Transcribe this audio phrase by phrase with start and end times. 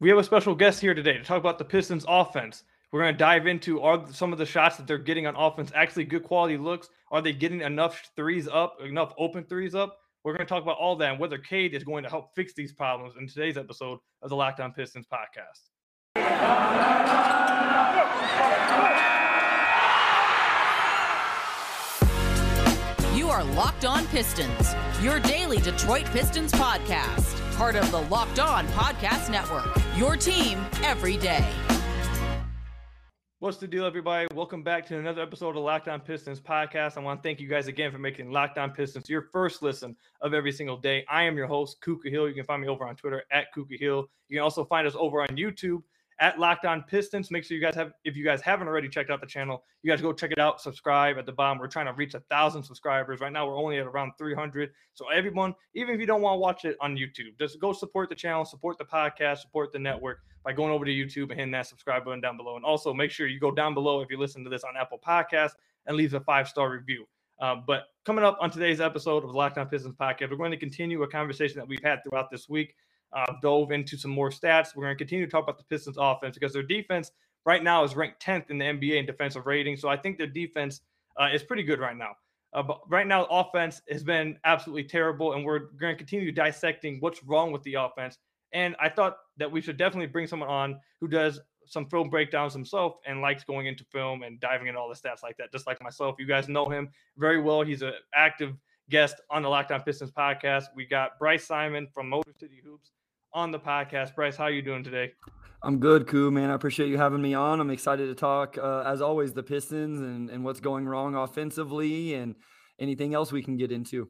[0.00, 2.64] We have a special guest here today to talk about the Pistons offense.
[2.90, 5.70] We're going to dive into are some of the shots that they're getting on offense
[5.72, 6.88] actually good quality looks?
[7.12, 9.98] Are they getting enough threes up, enough open threes up?
[10.24, 12.54] We're going to talk about all that and whether Cade is going to help fix
[12.54, 15.70] these problems in today's episode of the Locked On Pistons podcast.
[23.16, 28.66] You are Locked On Pistons, your daily Detroit Pistons podcast, part of the Locked On
[28.68, 29.68] Podcast Network.
[29.96, 31.46] Your team every day.
[33.38, 34.26] What's the deal, everybody?
[34.34, 36.96] Welcome back to another episode of Locked On Pistons podcast.
[36.96, 39.94] I want to thank you guys again for making Locked On Pistons your first listen
[40.20, 41.04] of every single day.
[41.08, 42.26] I am your host, Ku Khahil.
[42.26, 44.06] You can find me over on Twitter at Ku Khahil.
[44.28, 45.82] You can also find us over on YouTube
[46.20, 47.30] at Locked On Pistons.
[47.30, 49.90] Make sure you guys have, if you guys haven't already checked out the channel, you
[49.90, 50.60] guys go check it out.
[50.60, 51.58] Subscribe at the bottom.
[51.58, 53.46] We're trying to reach a thousand subscribers right now.
[53.46, 54.70] We're only at around 300.
[54.94, 58.08] So everyone, even if you don't want to watch it on YouTube, just go support
[58.08, 61.50] the channel, support the podcast, support the network by going over to YouTube and hitting
[61.52, 62.56] that subscribe button down below.
[62.56, 65.00] And also make sure you go down below if you listen to this on Apple
[65.04, 65.52] Podcast
[65.86, 67.06] and leave a five star review.
[67.40, 70.52] Um, but coming up on today's episode of the Locked On Pistons podcast, we're going
[70.52, 72.74] to continue a conversation that we've had throughout this week
[73.14, 74.74] uh, dove into some more stats.
[74.74, 77.10] We're going to continue to talk about the Pistons offense because their defense
[77.46, 79.76] right now is ranked 10th in the NBA in defensive rating.
[79.76, 80.80] So I think their defense
[81.20, 82.12] uh, is pretty good right now.
[82.52, 86.98] Uh, but right now, offense has been absolutely terrible, and we're going to continue dissecting
[87.00, 88.18] what's wrong with the offense.
[88.52, 92.52] And I thought that we should definitely bring someone on who does some film breakdowns
[92.52, 95.66] himself and likes going into film and diving into all the stats like that, just
[95.66, 96.14] like myself.
[96.20, 97.62] You guys know him very well.
[97.62, 98.54] He's an active
[98.90, 100.66] guest on the Locked On Pistons podcast.
[100.76, 102.92] We got Bryce Simon from Motor City Hoops
[103.34, 104.14] on the podcast.
[104.14, 105.12] Bryce, how are you doing today?
[105.62, 106.50] I'm good, Ku, man.
[106.50, 107.60] I appreciate you having me on.
[107.60, 112.14] I'm excited to talk, uh, as always, the Pistons and, and what's going wrong offensively
[112.14, 112.34] and
[112.78, 114.08] anything else we can get into.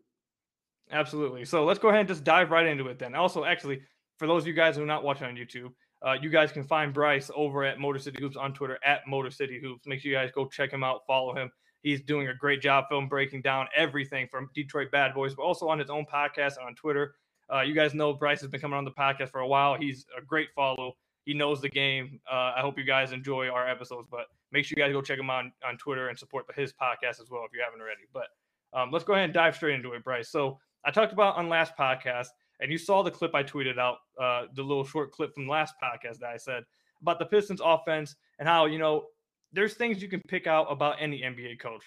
[0.90, 1.44] Absolutely.
[1.44, 3.14] So let's go ahead and just dive right into it then.
[3.14, 3.80] Also, actually,
[4.18, 5.72] for those of you guys who are not watching on YouTube,
[6.04, 9.30] uh, you guys can find Bryce over at Motor City Hoops on Twitter at Motor
[9.30, 9.86] City Hoops.
[9.86, 11.50] Make sure you guys go check him out, follow him.
[11.82, 15.68] He's doing a great job film breaking down everything from Detroit Bad Boys, but also
[15.68, 17.14] on his own podcast and on Twitter.
[17.52, 19.74] Uh, you guys know Bryce has been coming on the podcast for a while.
[19.74, 20.96] He's a great follow.
[21.24, 22.20] He knows the game.
[22.30, 25.18] Uh, I hope you guys enjoy our episodes, but make sure you guys go check
[25.18, 28.02] him out on, on Twitter and support his podcast as well if you haven't already.
[28.12, 28.28] But
[28.72, 30.28] um, let's go ahead and dive straight into it, Bryce.
[30.28, 32.28] So I talked about on last podcast,
[32.60, 35.74] and you saw the clip I tweeted out, uh, the little short clip from last
[35.82, 36.64] podcast that I said
[37.00, 39.06] about the Pistons offense and how, you know,
[39.52, 41.84] there's things you can pick out about any NBA coach.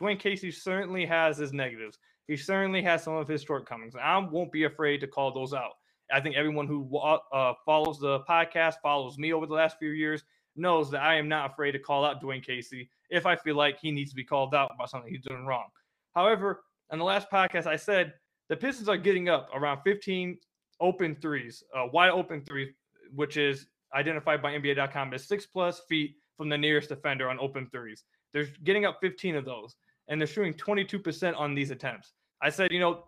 [0.00, 1.98] Dwane Casey certainly has his negatives.
[2.30, 3.96] He certainly has some of his shortcomings.
[4.00, 5.72] I won't be afraid to call those out.
[6.12, 10.22] I think everyone who uh, follows the podcast, follows me over the last few years,
[10.54, 13.80] knows that I am not afraid to call out Dwane Casey if I feel like
[13.80, 15.66] he needs to be called out about something he's doing wrong.
[16.14, 18.14] However, on the last podcast, I said
[18.48, 20.38] the Pistons are getting up around 15
[20.78, 22.68] open threes, uh, wide open threes,
[23.12, 27.66] which is identified by NBA.com as six plus feet from the nearest defender on open
[27.72, 28.04] threes.
[28.32, 29.74] They're getting up 15 of those,
[30.06, 32.12] and they're shooting 22% on these attempts.
[32.42, 33.04] I said, you know,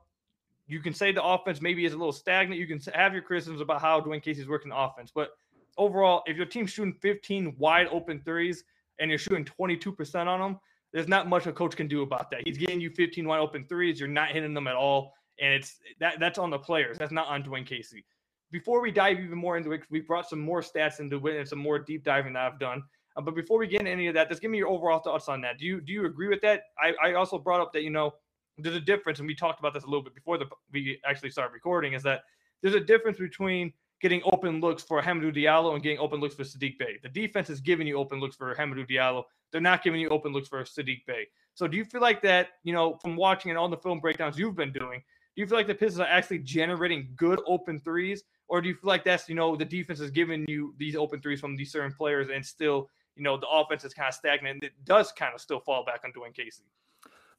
[0.67, 2.61] you can say the offense maybe is a little stagnant.
[2.61, 5.31] You can have your criticisms about how Dwane Casey's working the offense, but
[5.77, 8.65] overall, if your team's shooting 15 wide open threes
[8.99, 10.61] and you're shooting 22% on them,
[10.93, 12.43] there's not much a coach can do about that.
[12.45, 13.99] He's getting you 15 wide open threes.
[13.99, 16.99] You're not hitting them at all, and it's that that's on the players.
[16.99, 18.05] That's not on Dwane Casey.
[18.51, 21.49] Before we dive even more into it, we brought some more stats into it and
[21.49, 22.83] some more deep diving that I've done.
[23.17, 25.29] Uh, but before we get into any of that, just give me your overall thoughts
[25.29, 25.59] on that.
[25.59, 26.65] Do you do you agree with that?
[26.79, 28.13] I, I also brought up that you know
[28.59, 31.31] there's a difference, and we talked about this a little bit before the we actually
[31.31, 32.23] started recording, is that
[32.63, 36.43] there's a difference between getting open looks for Hamidou Diallo and getting open looks for
[36.43, 36.99] Saddiq Bey.
[37.03, 39.25] The defense is giving you open looks for Hamidou Diallo.
[39.53, 41.29] They're not giving you open looks for Saddiq Bey.
[41.55, 44.39] So do you feel like that, you know, from watching and all the film breakdowns
[44.39, 45.03] you've been doing,
[45.35, 48.25] do you feel like the Pistons are actually generating good open threes?
[48.49, 51.21] Or do you feel like that's, you know, the defense is giving you these open
[51.21, 54.55] threes from these certain players and still, you know, the offense is kind of stagnant
[54.55, 56.65] and it does kind of still fall back on Dwane Casey?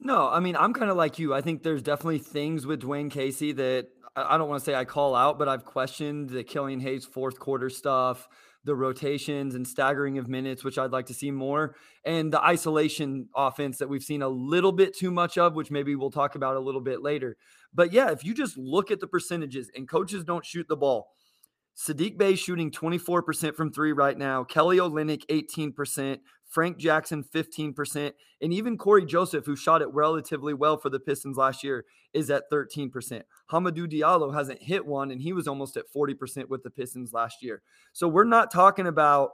[0.05, 1.33] No, I mean, I'm kind of like you.
[1.33, 3.87] I think there's definitely things with Dwane Casey that
[4.17, 7.39] I don't want to say I call out, but I've questioned the Killian Hayes fourth
[7.39, 8.27] quarter stuff,
[8.65, 13.29] the rotations and staggering of minutes, which I'd like to see more, and the isolation
[13.33, 16.57] offense that we've seen a little bit too much of, which maybe we'll talk about
[16.57, 17.37] a little bit later.
[17.73, 21.11] But yeah, if you just look at the percentages and coaches don't shoot the ball,
[21.77, 24.43] Saddiq Bey shooting 24% from three right now.
[24.43, 26.19] Kelly Olynyk 18%.
[26.53, 28.13] Frank Jackson 15%.
[28.39, 32.29] And even Cory Joseph, who shot it relatively well for the Pistons last year, is
[32.29, 33.23] at 13%.
[33.51, 37.41] Hamidou Diallo hasn't hit one, and he was almost at 40% with the Pistons last
[37.41, 37.63] year.
[37.91, 39.31] So we're not talking about,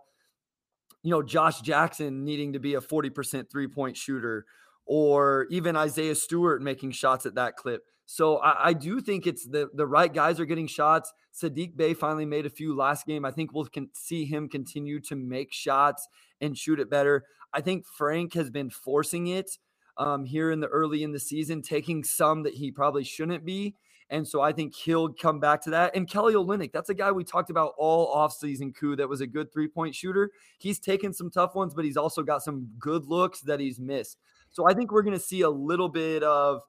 [1.04, 4.46] you know, Josh Jackson needing to be a 40% three point shooter
[4.86, 7.84] or even Isaiah Stewart making shots at that clip.
[8.12, 11.14] So I, I, do think it's the the right guys are getting shots.
[11.32, 13.24] Saddiq Bey finally made a few last game.
[13.24, 16.08] I think we'll see him continue to make shots
[16.42, 17.26] and shoot it better.
[17.54, 19.60] I think Frank has been forcing it
[19.98, 23.76] um, here in the early in the season, taking some that he probably shouldn't be.
[24.10, 25.96] And so I think he'll come back to that.
[25.96, 29.28] And Kelly Olynyk, that's a guy we talked about all offseason, Ku, that was a
[29.28, 30.32] good three point shooter.
[30.58, 34.18] He's taken some tough ones, but he's also got some good looks that he's missed.
[34.50, 36.62] So I think we're going to see a little bit of,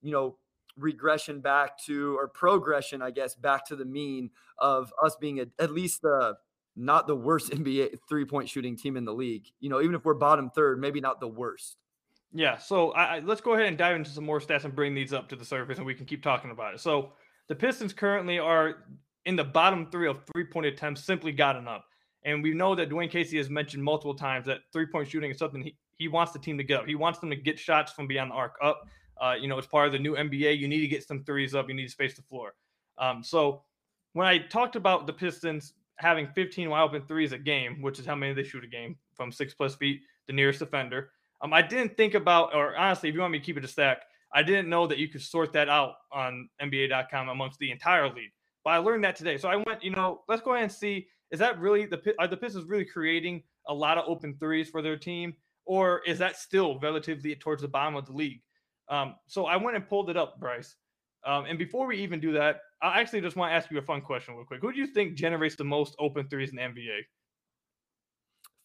[0.00, 0.38] you know,
[0.76, 5.46] regression back to, or progression, I guess, back to the mean of us being a,
[5.58, 6.36] at least the
[6.76, 9.46] not the worst NBA three point shooting team in the league.
[9.60, 11.76] You know, even if we're bottom third, maybe not the worst.
[12.32, 12.58] Yeah.
[12.58, 15.12] So I, I, let's go ahead and dive into some more stats and bring these
[15.12, 16.80] up to the surface, and we can keep talking about it.
[16.80, 17.12] So
[17.48, 18.84] the Pistons currently are
[19.24, 21.84] in the bottom three of three point attempts, simply gotten up.
[22.24, 25.38] And we know that Dwane Casey has mentioned multiple times that three point shooting is
[25.38, 26.86] something he, he wants the team to get up.
[26.86, 28.86] He wants them to get shots from beyond the arc up.
[29.20, 31.54] Uh, you know, as part of the new NBA, you need to get some threes
[31.54, 31.68] up.
[31.68, 32.54] You need to space the floor.
[32.98, 33.62] Um, so
[34.12, 38.06] when I talked about the Pistons having 15 wide open threes a game, which is
[38.06, 41.10] how many they shoot a game from six plus feet, the nearest defender.
[41.40, 43.68] Um, I didn't think about, or honestly, if you want me to keep it a
[43.68, 44.02] stack,
[44.34, 48.32] I didn't know that you could sort that out on NBA.com amongst the entire league.
[48.64, 49.38] But I learned that today.
[49.38, 52.28] So I went, you know, let's go ahead and see is that really the are
[52.28, 55.34] the Pistons really creating a lot of open threes for their team,
[55.64, 58.42] or is that still relatively towards the bottom of the league?
[58.88, 60.76] Um, so I went and pulled it up, Bryce.
[61.24, 63.82] Um, and before we even do that, I actually just want to ask you a
[63.82, 64.60] fun question real quick.
[64.60, 67.00] Who do you think generates the most open threes in the NBA?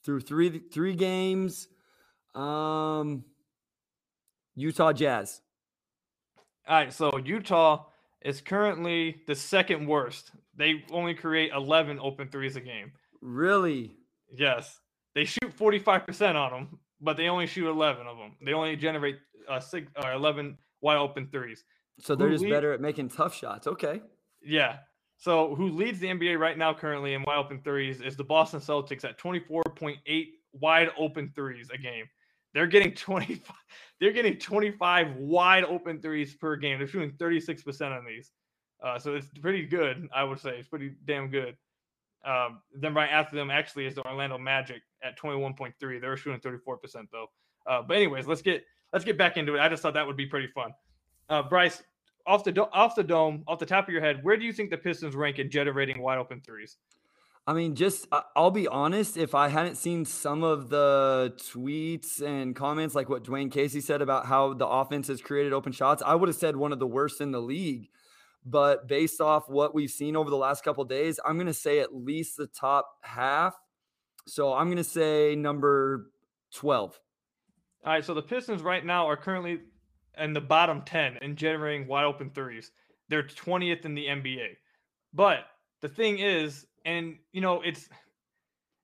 [0.03, 1.67] Through three three games,
[2.35, 3.23] um,
[4.55, 5.41] Utah Jazz.
[6.67, 7.85] All right, so Utah
[8.21, 10.31] is currently the second worst.
[10.55, 12.91] They only create 11 open threes a game.
[13.21, 13.95] Really?
[14.31, 14.79] Yes.
[15.15, 18.35] They shoot 45% on them, but they only shoot 11 of them.
[18.45, 19.17] They only generate
[19.49, 21.63] uh, six or 11 wide open threes.
[21.99, 23.67] So they're who just lead- better at making tough shots.
[23.67, 24.01] Okay.
[24.43, 24.77] Yeah.
[25.17, 28.59] So who leads the NBA right now currently in wide open threes is the Boston
[28.59, 32.05] Celtics at 24.8 wide open threes a game.
[32.53, 33.55] They're getting 25
[33.99, 36.79] they're getting 25 wide open threes per game.
[36.79, 38.31] They're shooting 36% on these.
[38.83, 40.57] Uh, so it's pretty good, I would say.
[40.57, 41.55] It's pretty damn good.
[42.25, 46.01] Um, then right after them actually is the Orlando Magic at 21.3.
[46.01, 47.27] They're shooting 34% though.
[47.67, 48.63] Uh, but anyways, let's get
[48.93, 49.59] let's get back into it.
[49.59, 50.71] I just thought that would be pretty fun.
[51.29, 51.83] Uh, Bryce,
[52.25, 54.69] off the off the dome, off the top of your head, where do you think
[54.69, 56.77] the Pistons rank in generating wide open threes?
[57.47, 62.55] I mean, just I'll be honest, if I hadn't seen some of the tweets and
[62.55, 66.13] comments like what Dwane Casey said about how the offense has created open shots, I
[66.13, 67.89] would have said one of the worst in the league.
[68.45, 71.79] But based off what we've seen over the last couple days, I'm going to say
[71.79, 73.55] at least the top half.
[74.27, 76.11] So I'm going to say number
[76.53, 76.99] 12.
[77.83, 79.61] All right, so the Pistons right now are currently
[80.17, 82.71] in the bottom 10 in generating wide open threes.
[83.09, 84.57] They're 20th in the NBA.
[85.13, 85.45] But
[85.81, 87.89] the thing is, and you know, it's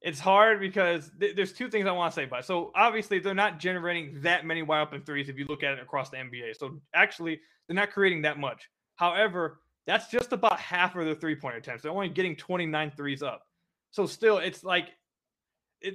[0.02, 2.46] it's hard because th- there's two things I want to say about it.
[2.46, 5.80] So obviously they're not generating that many wide open threes if you look at it
[5.80, 6.56] across the NBA.
[6.58, 8.70] So actually they're not creating that much.
[8.96, 11.84] However, that's just about half of their three point attempts.
[11.84, 13.44] They're only getting 29 threes up.
[13.92, 14.90] So still, it's like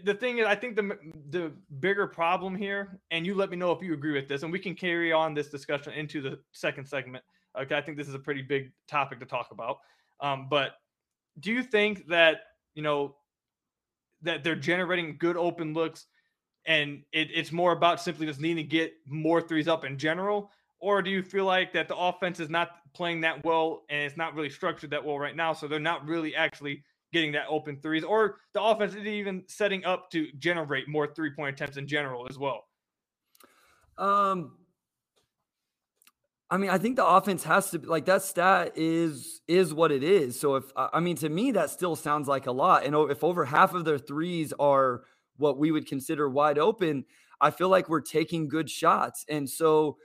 [0.04, 0.96] the thing is, I think the
[1.30, 4.52] the bigger problem here, and you let me know if you agree with this, and
[4.52, 7.24] we can carry on this discussion into the second segment.
[7.60, 9.78] Okay, I think this is a pretty big topic to talk about.
[10.20, 10.72] Um, but
[11.40, 12.42] do you think that
[12.74, 13.16] you know
[14.22, 16.06] that they're generating good open looks,
[16.66, 20.50] and it, it's more about simply just needing to get more threes up in general,
[20.78, 24.16] or do you feel like that the offense is not playing that well and it's
[24.16, 27.78] not really structured that well right now, so they're not really actually getting that open
[27.80, 31.86] threes, or the offense is even setting up to generate more three point attempts in
[31.86, 32.64] general as well?
[33.98, 34.52] Um,
[36.52, 39.90] I mean, I think the offense has to be like that stat is is what
[39.90, 40.38] it is.
[40.38, 42.84] So if I mean to me that still sounds like a lot.
[42.84, 45.02] And if over half of their threes are
[45.38, 47.06] what we would consider wide open,
[47.40, 49.24] I feel like we're taking good shots.
[49.28, 49.96] And so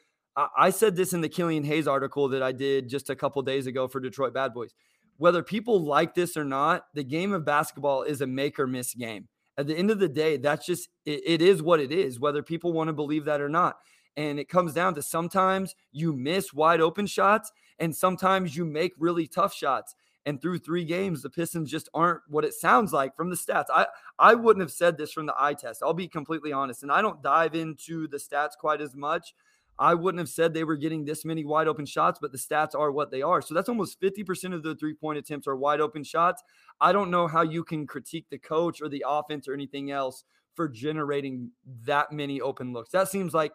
[0.56, 3.66] I said this in the Killian Hayes article that I did just a couple days
[3.66, 4.72] ago for Detroit Bad Boys
[5.17, 8.93] whether people like this or not, the game of basketball is a make or miss
[8.93, 9.27] game.
[9.57, 12.43] At the end of the day, that's just it, it is what it is, whether
[12.43, 13.77] people want to believe that or not.
[14.15, 18.93] And it comes down to sometimes you miss wide open shots and sometimes you make
[18.97, 19.95] really tough shots.
[20.25, 23.65] And through three games, the Pistons just aren't what it sounds like from the stats.
[23.74, 23.88] I,
[24.19, 25.81] I wouldn't have said this from the eye test.
[25.81, 26.83] I'll be completely honest.
[26.83, 29.33] And I don't dive into the stats quite as much
[29.79, 32.74] I wouldn't have said they were getting this many wide open shots, but the stats
[32.74, 33.41] are what they are.
[33.41, 36.41] So that's almost 50% of the three point attempts are wide open shots.
[36.81, 40.24] I don't know how you can critique the coach or the offense or anything else
[40.55, 41.51] for generating
[41.86, 42.89] that many open looks.
[42.91, 43.53] That seems like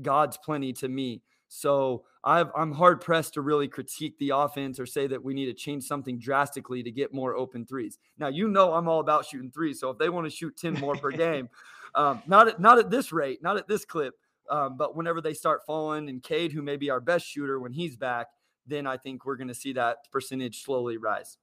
[0.00, 1.22] God's plenty to me.
[1.48, 5.46] So i am hard pressed to really critique the offense or say that we need
[5.46, 7.98] to change something drastically to get more open threes.
[8.18, 9.80] Now, you know, I'm all about shooting threes.
[9.80, 11.48] So if they want to shoot 10 more per game,
[11.96, 14.14] um, not, at, not at this rate, not at this clip,
[14.50, 17.72] um, but whenever they start falling and Cade, who may be our best shooter when
[17.72, 18.26] he's back,
[18.66, 21.38] then I think we're going to see that percentage slowly rise.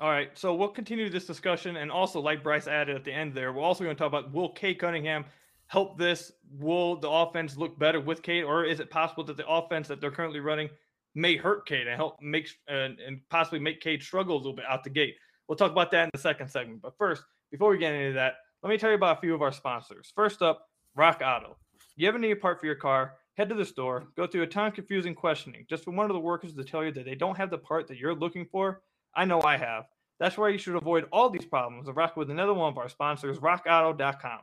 [0.00, 3.34] All right, so we'll continue this discussion, and also, like Bryce added at the end
[3.34, 5.24] there, we're also going to talk about will Cade Cunningham
[5.66, 6.32] help this?
[6.58, 10.00] Will the offense look better with Cade, or is it possible that the offense that
[10.00, 10.70] they're currently running
[11.14, 14.66] may hurt Cade and help make and, and possibly make Cade struggle a little bit
[14.68, 15.16] out the gate?
[15.48, 16.80] We'll talk about that in the second segment.
[16.80, 19.42] But first, before we get into that, let me tell you about a few of
[19.42, 20.12] our sponsors.
[20.14, 21.56] First up, Rock Auto.
[21.98, 23.14] You ever need a part for your car?
[23.36, 24.06] Head to the store, mm.
[24.16, 26.84] go through a ton of confusing questioning just for one of the workers to tell
[26.84, 28.82] you that they don't have the part that you're looking for
[29.16, 29.86] I know I have.
[30.20, 32.88] That's why you should avoid all these problems and rock with another one of our
[32.88, 34.38] sponsors, rockauto.com.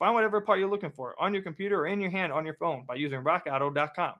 [0.00, 2.56] Find whatever part you're looking for on your computer or in your hand on your
[2.56, 4.14] phone by using rockauto.com.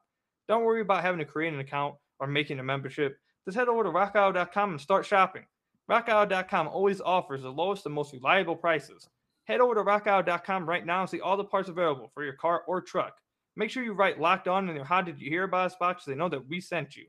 [0.46, 3.18] Don't worry about having to create an account or making a membership.
[3.46, 5.42] Just head over to rockauto.com and start shopping.
[5.90, 9.08] Rockauto.com always offers the lowest and most reliable prices.
[9.46, 12.62] Head over to rockauto.com right now and see all the parts available for your car
[12.66, 13.16] or truck.
[13.54, 16.04] Make sure you write locked on in your How Did You Hear About Us box
[16.04, 17.06] so they know that we sent you.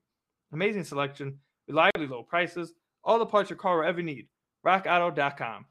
[0.54, 4.28] Amazing selection, reliably low prices, all the parts your car will ever need.
[4.66, 5.66] RockAuto.com.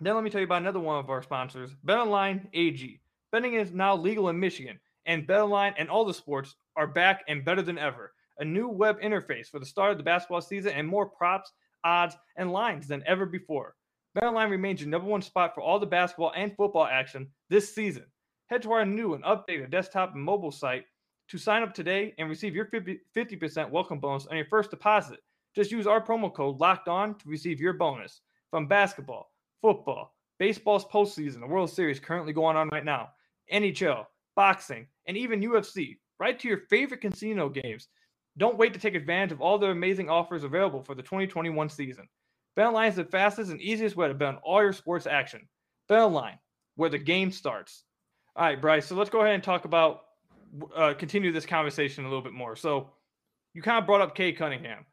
[0.00, 3.00] Then let me tell you about another one of our sponsors, BetOnline AG.
[3.30, 7.44] Betting is now legal in Michigan, and BetOnline and all the sports are back and
[7.44, 8.12] better than ever.
[8.38, 11.52] A new web interface for the start of the basketball season and more props,
[11.84, 13.76] odds, and lines than ever before.
[14.16, 18.04] BetOnline remains your number one spot for all the basketball and football action this season.
[18.48, 20.84] Head to our new and updated desktop and mobile site
[21.28, 25.20] to sign up today and receive your 50% welcome bonus on your first deposit.
[25.56, 29.30] Just use our promo code locked on to receive your bonus from basketball,
[29.62, 33.08] football, baseball's postseason, the World Series currently going on right now,
[33.50, 34.04] NHL,
[34.36, 37.88] boxing, and even UFC, right to your favorite casino games.
[38.36, 42.06] Don't wait to take advantage of all the amazing offers available for the 2021 season.
[42.56, 45.48] BetOnline is the fastest and easiest way to bet on all your sports action.
[45.90, 46.38] BetOnline,
[46.76, 47.84] where the game starts.
[48.36, 48.86] All right, Bryce.
[48.86, 50.02] So let's go ahead and talk about
[50.76, 52.56] uh, continue this conversation a little bit more.
[52.56, 52.90] So
[53.54, 54.84] you kind of brought up Cade Cunningham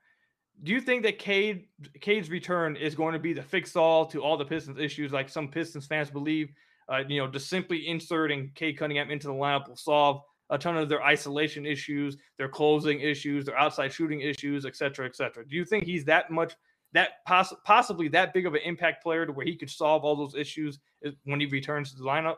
[0.63, 1.67] do you think that Cade
[2.01, 5.29] Cade's return is going to be the fix all to all the Pistons issues, like
[5.29, 6.51] some Pistons fans believe?
[6.91, 10.75] Uh, you know, just simply inserting Cade Cunningham into the lineup will solve a ton
[10.75, 15.47] of their isolation issues, their closing issues, their outside shooting issues, et cetera, et cetera.
[15.47, 16.53] Do you think he's that much,
[16.93, 20.15] that poss- possibly that big of an impact player to where he could solve all
[20.15, 20.79] those issues
[21.23, 22.37] when he returns to the lineup?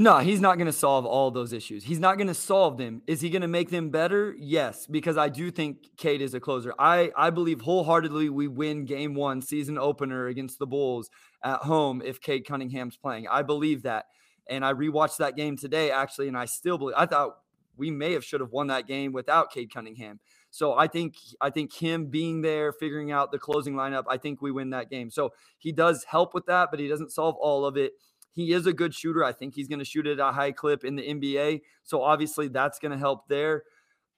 [0.00, 1.82] No, he's not going to solve all those issues.
[1.82, 3.02] He's not going to solve them.
[3.08, 4.32] Is he going to make them better?
[4.38, 6.72] Yes, because I do think Cade is a closer.
[6.78, 11.10] I I believe wholeheartedly we win game 1 season opener against the Bulls
[11.42, 13.26] at home if Cade Cunningham's playing.
[13.26, 14.04] I believe that.
[14.48, 17.38] And I rewatched that game today actually and I still believe I thought
[17.76, 20.20] we may have should have won that game without Cade Cunningham.
[20.50, 24.40] So I think I think him being there, figuring out the closing lineup, I think
[24.40, 25.10] we win that game.
[25.10, 27.92] So he does help with that, but he doesn't solve all of it.
[28.32, 29.24] He is a good shooter.
[29.24, 31.62] I think he's going to shoot at a high clip in the NBA.
[31.82, 33.64] So obviously that's going to help there.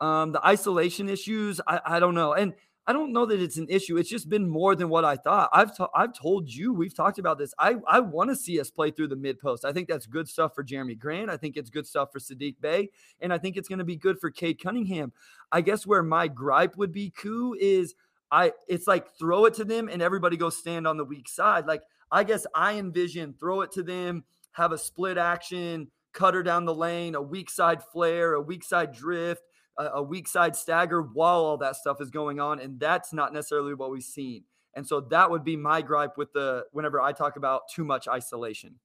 [0.01, 2.35] Um, the isolation issues, I, I don't know.
[2.35, 2.55] And
[2.91, 3.99] I don't know that it's an issue.
[3.99, 5.49] It's just been more than what I thought.
[5.53, 7.55] I've I've told you, we've talked about this.
[7.57, 9.65] I I want to see us play through the mid post.
[9.65, 11.31] I think that's good stuff for Jerami Grant.
[11.31, 13.95] I think it's good stuff for Saddiq Bey, and I think it's going to be
[13.95, 15.13] good for Cade Cunningham.
[15.53, 17.95] I guess where my gripe would be, Ku, is
[18.33, 21.67] I it's like throw it to them and everybody go stand on the weak side.
[21.67, 26.65] Like I guess I envision throw it to them, have a split action, cutter down
[26.65, 29.45] the lane, a weak side flare, a weak side drift,
[29.81, 32.61] a, a weak side stagger while all that stuff is going on.
[32.61, 34.45] And that's not necessarily what we've seen.
[34.75, 38.07] And so that would be my gripe with the whenever I talk about too much
[38.07, 38.77] isolation.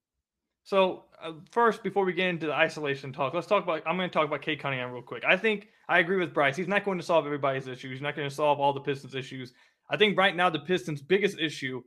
[0.63, 3.83] So uh, first, before we get into the isolation talk, let's talk about.
[3.85, 5.23] I'm going to talk about Cade Cunningham real quick.
[5.23, 6.55] I think I agree with Bryce.
[6.55, 7.91] He's not going to solve everybody's issues.
[7.91, 9.53] He's not going to solve all the Pistons' issues.
[9.91, 11.83] I think right now the Pistons' biggest issue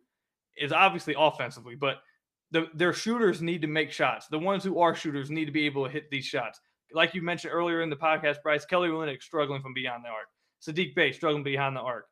[0.57, 1.97] is obviously offensively, but
[2.51, 4.29] the, their shooters need to make shots.
[4.29, 6.61] The ones who are shooters need to be able to hit these shots.
[6.93, 10.29] Like you mentioned earlier in the podcast, Bryce Kelly Olynyk struggling from beyond the arc.
[10.63, 12.07] Saddiq Bey struggling behind the arc.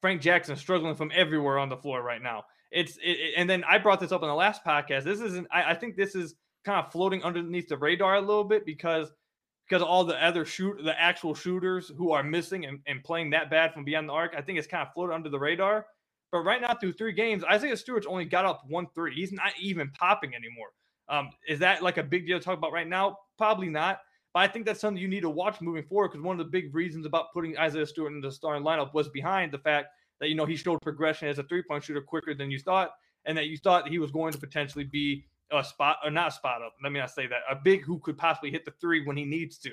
[0.00, 2.44] Frank Jackson struggling from everywhere on the floor right now.
[2.70, 5.04] It's it, and then I brought this up in the last podcast.
[5.04, 5.46] This isn't.
[5.50, 9.12] I, I think this is kind of floating underneath the radar a little bit because
[9.68, 13.50] because all the other shoot the actual shooters who are missing and, and playing that
[13.50, 14.34] bad from beyond the arc.
[14.36, 15.86] I think it's kind of floated under the radar.
[16.32, 19.14] But right now, through three games, Isaiah Stewart's only got up one three.
[19.14, 20.68] He's not even popping anymore.
[21.08, 23.16] Um, is that like a big deal to talk about right now?
[23.38, 24.00] Probably not.
[24.36, 26.50] But I think that's something you need to watch moving forward because one of the
[26.50, 29.86] big reasons about putting Isaiah Stewart in the starting lineup was behind the fact
[30.20, 32.90] that you know he showed progression as a three point shooter quicker than you thought,
[33.24, 36.30] and that you thought he was going to potentially be a spot or not a
[36.32, 36.74] spot up.
[36.82, 39.24] Let me not say that a big who could possibly hit the three when he
[39.24, 39.70] needs to.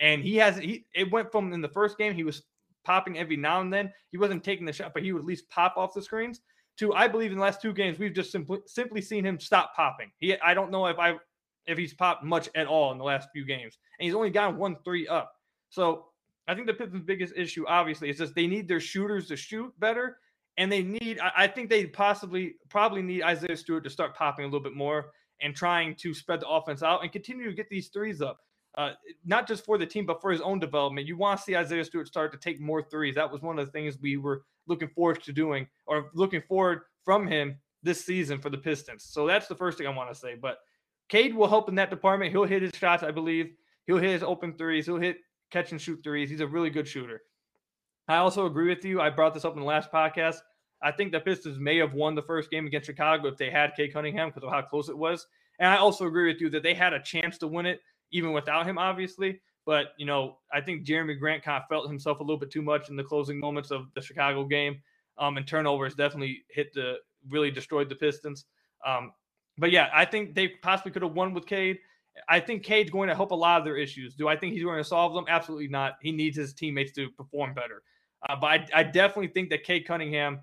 [0.00, 2.42] And he has he it went from in the first game he was
[2.82, 3.92] popping every now and then.
[4.10, 6.40] He wasn't taking the shot, but he would at least pop off the screens.
[6.78, 9.72] To I believe in the last two games we've just simply simply seen him stop
[9.76, 10.10] popping.
[10.18, 11.14] He I don't know if I
[11.66, 14.56] if he's popped much at all in the last few games, and he's only gotten
[14.56, 15.32] one three up.
[15.70, 16.06] So
[16.48, 19.72] I think the Pistons' biggest issue, obviously, is just they need their shooters to shoot
[19.78, 20.18] better,
[20.56, 21.20] and they need.
[21.20, 25.12] I, think they possibly probably need Isaiah Stewart to start popping a little bit more
[25.40, 28.40] and trying to spread the offense out and continue to get these threes up.
[28.76, 28.92] Uh,
[29.24, 31.06] not just for the team, but for his own development.
[31.06, 33.16] You want to see Isaiah Stewart start to take more threes.
[33.16, 36.82] That was one of the things we were looking forward to doing or looking forward
[37.04, 39.04] from him this season for the Pistons.
[39.04, 40.36] So that's the first thing I want to say.
[40.40, 40.58] But
[41.10, 42.30] Cade will help in that department.
[42.30, 43.52] He'll hit his shots, I believe.
[43.86, 44.86] He'll hit his open threes.
[44.86, 45.18] He'll hit
[45.50, 46.30] catch and shoot threes.
[46.30, 47.20] He's a really good shooter.
[48.08, 49.00] I also agree with you.
[49.00, 50.36] I brought this up in the last podcast.
[50.82, 53.74] I think the Pistons may have won the first game against Chicago if they had
[53.76, 55.26] Cade Cunningham because of how close it was.
[55.58, 57.80] And I also agree with you that they had a chance to win it
[58.12, 59.40] even without him, obviously.
[59.66, 62.62] But, you know, I think Jerami Grant kind of felt himself a little bit too
[62.62, 64.80] much in the closing moments of the Chicago game.
[65.18, 66.94] Um, and turnovers definitely hit the
[67.28, 68.46] really destroyed the Pistons.
[68.86, 69.12] Um,
[69.60, 71.78] but yeah, I think they possibly could have won with Cade.
[72.28, 74.14] I think Cade's going to help a lot of their issues.
[74.14, 75.26] Do I think he's going to solve them?
[75.28, 75.98] Absolutely not.
[76.02, 77.82] He needs his teammates to perform better.
[78.28, 80.40] Uh, but I, I, definitely think that Cade Cunningham.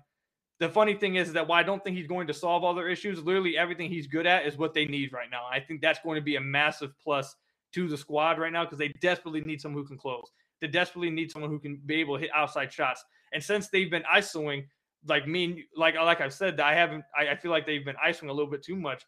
[0.58, 2.88] The funny thing is that while I don't think he's going to solve all their
[2.88, 5.42] issues, literally everything he's good at is what they need right now.
[5.48, 7.36] I think that's going to be a massive plus
[7.74, 10.32] to the squad right now because they desperately need someone who can close.
[10.60, 13.04] They desperately need someone who can be able to hit outside shots.
[13.32, 14.64] And since they've been isoing,
[15.06, 17.04] like me, like uh, like I've said, I haven't.
[17.16, 19.04] I, I feel like they've been isoing a little bit too much.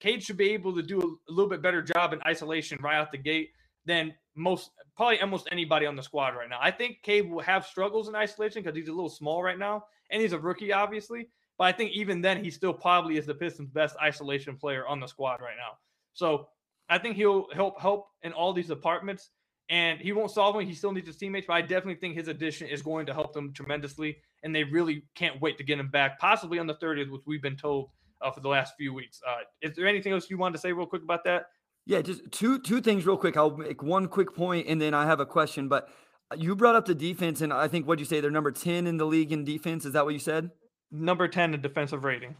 [0.00, 2.96] Cade should be able to do a, a, little bit better job in isolation right
[2.96, 3.50] out the gate
[3.84, 6.58] than most, probably almost anybody on the squad right now.
[6.60, 9.84] I think Cade will have struggles in isolation because he's a little small right now,
[10.10, 11.28] and he's a rookie, obviously.
[11.56, 15.00] But I think even then, he still probably is the Pistons' best isolation player on
[15.00, 15.78] the squad right now.
[16.12, 16.48] So
[16.88, 19.30] I think he'll help help in all these departments.
[19.70, 20.66] And he won't solve them.
[20.66, 23.34] He still needs his teammates, but I definitely think his addition is going to help
[23.34, 24.16] them tremendously.
[24.42, 27.42] And they really can't wait to get him back, possibly on the 30th, which we've
[27.42, 27.90] been told
[28.20, 29.20] uh, for the last few weeks.
[29.26, 31.46] Uh, is there anything else you wanted to say real quick about that?
[31.86, 33.36] Yeah, just two two things real quick.
[33.36, 35.68] I'll make one quick point and then I have a question.
[35.68, 35.88] But
[36.36, 38.98] you brought up the defense, and I think what you say they're number 10 in
[38.98, 39.84] the league in defense.
[39.84, 40.50] Is that what you said?
[40.90, 42.36] Number 10 in defensive rating.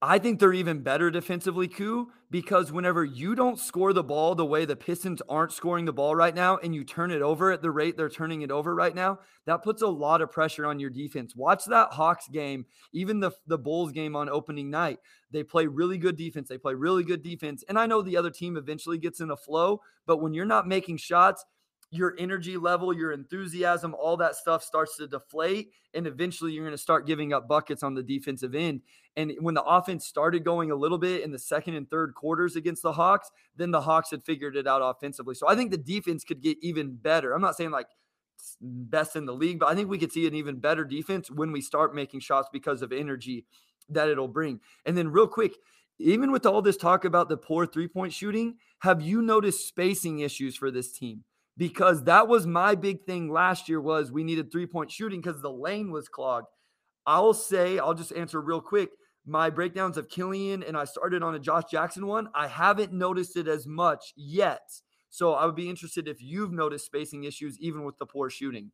[0.00, 4.46] I think they're even better defensively, Ku, because whenever you don't score the ball the
[4.46, 7.62] way the Pistons aren't scoring the ball right now, and you turn it over at
[7.62, 10.78] the rate they're turning it over right now, that puts a lot of pressure on
[10.78, 11.34] your defense.
[11.34, 15.00] Watch that Hawks game, even the, the Bulls game on opening night.
[15.32, 16.48] They play really good defense.
[16.48, 17.64] They play really good defense.
[17.68, 20.68] And I know the other team eventually gets in a flow, but when you're not
[20.68, 21.44] making shots,
[21.90, 25.70] your energy level, your enthusiasm, all that stuff starts to deflate.
[25.94, 28.82] And eventually you're going to start giving up buckets on the defensive end.
[29.16, 32.56] And when the offense started going a little bit in the second and third quarters
[32.56, 35.34] against the Hawks, then the Hawks had figured it out offensively.
[35.34, 37.32] So I think the defense could get even better.
[37.32, 37.88] I'm not saying like
[38.60, 41.52] best in the league, but I think we could see an even better defense when
[41.52, 43.46] we start making shots because of energy
[43.88, 44.60] that it'll bring.
[44.84, 45.54] And then, real quick,
[45.98, 50.20] even with all this talk about the poor three point shooting, have you noticed spacing
[50.20, 51.24] issues for this team?
[51.58, 55.42] Because that was my big thing last year was we needed three point shooting because
[55.42, 56.46] the lane was clogged.
[57.04, 58.90] I'll say, I'll just answer real quick.
[59.26, 62.28] My breakdowns of Killian and I started on a Josh Jackson one.
[62.34, 64.62] I haven't noticed it as much yet.
[65.10, 68.70] So I would be interested if you've noticed spacing issues even with the poor shooting.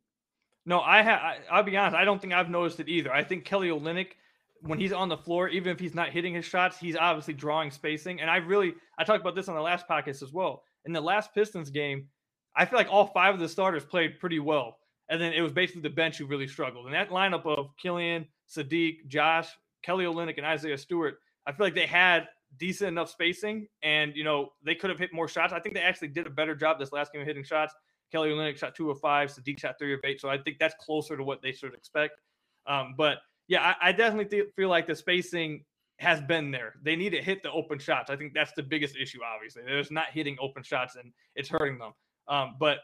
[0.65, 1.21] No, I have.
[1.51, 1.95] I'll be honest.
[1.95, 3.13] I don't think I've noticed it either.
[3.13, 4.13] I think Kelly Olynyk,
[4.61, 7.71] when he's on the floor, even if he's not hitting his shots, he's obviously drawing
[7.71, 8.19] spacing.
[8.21, 10.63] And I really, I talked about this on the last podcast as well.
[10.85, 12.07] In the last Pistons game,
[12.55, 14.77] I feel like all five of the starters played pretty well.
[15.09, 16.85] And then it was basically the bench who really struggled.
[16.85, 19.49] And that lineup of Killian, Saddiq, Josh,
[19.83, 24.23] Kelly Olynyk, and Isaiah Stewart, I feel like they had decent enough spacing and, you
[24.23, 25.53] know, they could have hit more shots.
[25.53, 27.73] I think they actually did a better job this last game of hitting shots.
[28.11, 30.21] Kelly Olynyk shot two of five, Saddiq shot three of eight.
[30.21, 32.21] So I think that's closer to what they should expect.
[32.65, 35.65] Um, but yeah, I, I definitely th- feel like the spacing
[35.99, 36.73] has been there.
[36.81, 38.09] They need to hit the open shots.
[38.09, 39.63] I think that's the biggest issue, obviously.
[39.63, 41.91] They're just not hitting open shots and it's hurting them.
[42.27, 42.79] Um, but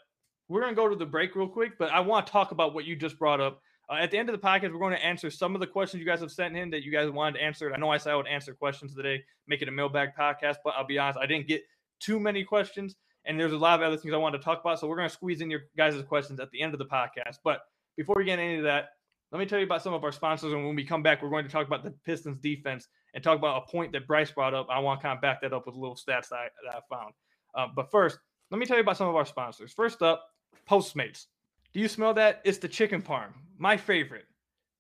[0.48, 2.74] we're going to go to the break real quick, but I want to talk about
[2.74, 3.62] what you just brought up.
[3.90, 6.00] Uh, at the end of the podcast, we're going to answer some of the questions
[6.00, 7.74] you guys have sent in that you guys wanted to answer.
[7.74, 10.74] I know I said I would answer questions today, make it a mailbag podcast, but
[10.78, 11.64] I'll be honest, I didn't get
[12.00, 14.80] too many questions, and there's a lot of other things I wanted to talk about.
[14.80, 17.38] So we're going to squeeze in your guys' questions at the end of the podcast.
[17.44, 17.62] But
[17.98, 18.90] before we get into that,
[19.32, 20.52] let me tell you about some of our sponsors.
[20.52, 23.38] And when we come back, we're going to talk about the Pistons defense and talk
[23.38, 24.68] about a point that Bryce brought up.
[24.70, 26.96] I want to kind of back that up with little stats that I, that I
[26.96, 27.14] found.
[27.56, 28.18] Uh, but first,
[28.52, 29.72] let me tell you about some of our sponsors.
[29.72, 30.30] First up,
[30.70, 31.28] Postmates.
[31.74, 32.42] Do you smell that?
[32.44, 34.26] It's the chicken parm, my favorite.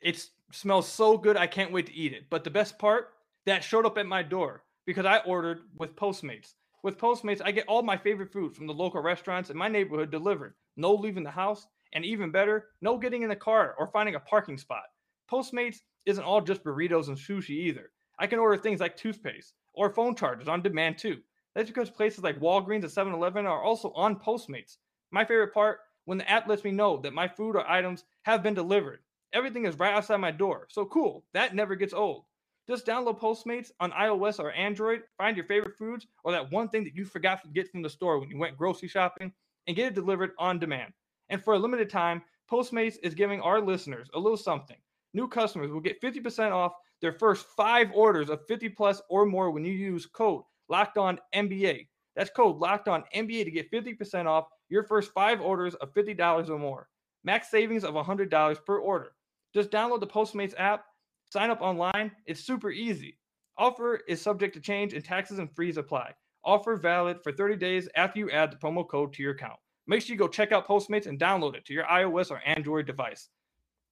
[0.01, 2.25] It smells so good, I can't wait to eat it.
[2.29, 3.13] But the best part,
[3.45, 6.53] that showed up at my door because I ordered with Postmates.
[6.83, 10.11] With Postmates, I get all my favorite food from the local restaurants in my neighborhood
[10.11, 10.55] delivered.
[10.75, 14.19] No leaving the house, and even better, no getting in the car or finding a
[14.19, 14.83] parking spot.
[15.31, 17.91] Postmates isn't all just burritos and sushi either.
[18.19, 21.19] I can order things like toothpaste or phone chargers on demand too.
[21.55, 24.77] That's because places like Walgreens and 7 Eleven are also on Postmates.
[25.11, 28.41] My favorite part when the app lets me know that my food or items have
[28.41, 28.99] been delivered.
[29.33, 30.67] Everything is right outside my door.
[30.69, 31.25] So cool.
[31.33, 32.25] That never gets old.
[32.67, 36.83] Just download Postmates on iOS or Android, find your favorite foods or that one thing
[36.83, 39.33] that you forgot to get from the store when you went grocery shopping,
[39.67, 40.93] and get it delivered on demand.
[41.29, 44.77] And for a limited time, Postmates is giving our listeners a little something.
[45.13, 49.51] New customers will get 50% off their first five orders of 50 plus or more
[49.51, 51.87] when you use code Locked On NBA.
[52.15, 56.49] That's code Locked On NBA to get 50% off your first five orders of $50
[56.49, 56.87] or more.
[57.25, 59.11] Max savings of $100 per order.
[59.53, 60.85] Just download the Postmates app,
[61.29, 62.13] sign up online.
[62.25, 63.19] It's super easy.
[63.57, 66.13] Offer is subject to change and taxes and fees apply.
[66.45, 69.59] Offer valid for 30 days after you add the promo code to your account.
[69.87, 72.85] Make sure you go check out Postmates and download it to your iOS or Android
[72.85, 73.27] device.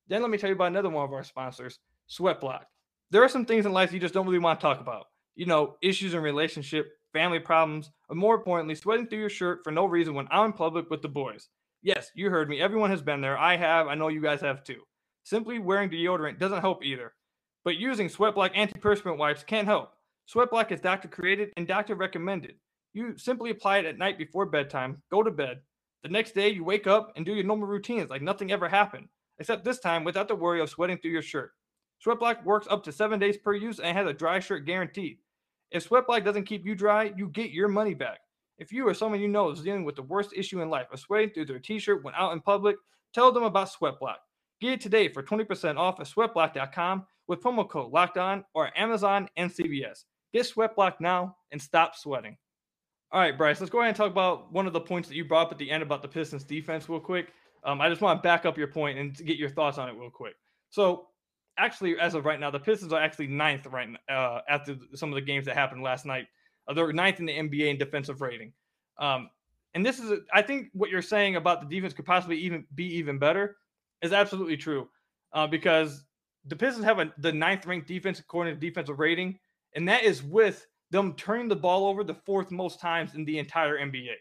[0.07, 2.63] Then let me tell you about another one of our sponsors, Sweatblock.
[3.11, 5.07] There are some things in life you just don't really want to talk about.
[5.39, 9.71] You know, issues in relationship, family problems, or more importantly, sweating through your shirt for
[9.71, 11.47] no reason when I'm in public with the boys.
[11.82, 12.60] Yes, you heard me.
[12.60, 13.38] Everyone has been there.
[13.38, 13.88] I have.
[13.88, 14.82] I know you guys have too.
[15.23, 17.13] Simply wearing deodorant doesn't help either.
[17.63, 19.93] But using Sweatblock antiperspirant wipes can help.
[20.28, 22.56] Sweatblock is doctor created and doctor recommended.
[22.91, 25.62] You simply apply it at night before bedtime, go to bed.
[26.04, 29.08] The next day, you wake up and do your normal routines like nothing ever happened,
[29.39, 31.54] except this time without the worry of sweating through your shirt.
[32.06, 35.19] Sweatblock works up to seven days per use and has a dry shirt guaranteed.
[35.71, 38.19] If Sweatblock doesn't keep you dry, you get your money back.
[38.58, 40.99] If you or someone you know is dealing with the worst issue in life of
[40.99, 42.75] sweating through their t-shirt when out in public,
[43.13, 44.17] tell them about Sweatblock.
[44.60, 49.29] Get it today for 20% off at sweatblock.com with promo code locked on or Amazon
[49.38, 50.03] and CVS.
[50.34, 52.38] Get Sweatblock now and stop sweating.
[53.12, 55.25] All right, Bryce, let's go ahead and talk about one of the points that you
[55.25, 57.34] brought up at the end about the Pistons defense real quick.
[57.63, 59.93] Um, I just want to back up your point and get your thoughts on it
[59.93, 60.36] real quick.
[60.69, 61.08] So
[61.59, 65.09] actually, as of right now, the Pistons are actually ninth right now, uh, after some
[65.09, 66.27] of the games that happened last night.
[66.67, 68.53] Uh, they're ninth in the NBA in defensive rating.
[68.97, 69.29] Um,
[69.73, 72.65] and this is, a, I think, what you're saying about the defense could possibly even
[72.75, 73.57] be even better
[74.01, 74.89] is absolutely true,
[75.33, 76.05] uh, because
[76.45, 79.37] the Pistons have a, the ninth ranked defense according to defensive rating,
[79.75, 83.37] and that is with them turning the ball over the fourth most times in the
[83.37, 84.15] entire NBA.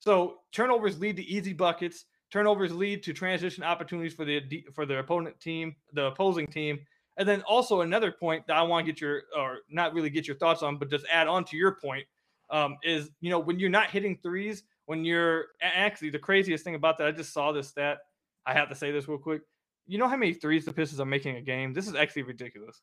[0.00, 2.04] So turnovers lead to easy buckets.
[2.30, 4.42] Turnovers lead to transition opportunities for the
[4.74, 6.78] for the opponent team, the opposing team.
[7.16, 10.26] And then also another point that I want to get your or not really get
[10.26, 12.04] your thoughts on, but just add on to your point
[12.50, 16.74] um, is you know when you're not hitting threes, when you're actually the craziest thing
[16.74, 17.98] about that, I just saw this stat.
[18.46, 19.42] I have to say this real quick.
[19.86, 21.72] You know how many threes the Pistons are making a game?
[21.72, 22.80] This is actually ridiculous.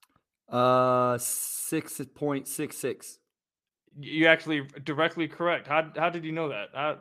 [0.50, 3.20] Uh, six point six six.
[3.98, 5.68] You actually directly correct.
[5.68, 6.70] How how did you know that?
[6.74, 6.98] How,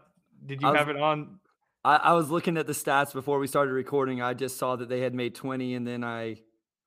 [0.47, 1.41] did you was, have it on
[1.85, 4.23] I, I was looking at the stats before we started recording.
[4.23, 6.37] I just saw that they had made 20, and then I,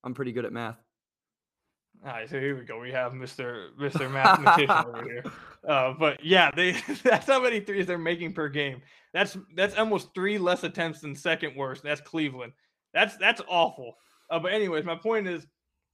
[0.04, 0.78] I'm pretty good at math.
[2.04, 2.80] All right, so here we go.
[2.80, 3.70] We have Mr.
[3.80, 4.12] Mr.
[4.14, 5.24] Mathematician over here.
[5.68, 6.72] Uh, but yeah, they
[7.04, 8.82] that's how many threes they're making per game.
[9.14, 11.84] That's that's almost three less attempts than second worst.
[11.84, 12.54] That's Cleveland.
[12.94, 13.96] That's that's awful.
[14.30, 15.48] Uh, but anyways, my point is